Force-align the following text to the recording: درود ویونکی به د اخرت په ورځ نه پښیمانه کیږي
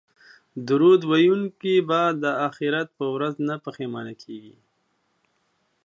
درود 0.67 1.01
ویونکی 1.11 1.75
به 1.87 2.01
د 2.23 2.23
اخرت 2.47 2.87
په 2.97 3.05
ورځ 3.15 3.35
نه 3.47 3.55
پښیمانه 3.65 4.13
کیږي 4.23 4.55